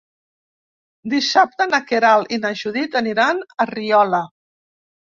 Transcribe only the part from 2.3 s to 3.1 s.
i na Judit